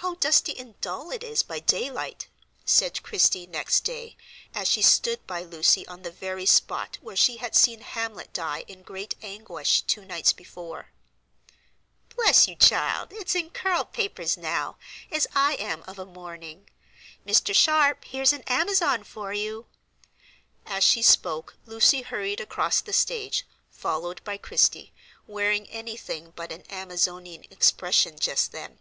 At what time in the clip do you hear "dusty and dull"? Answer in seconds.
0.14-1.10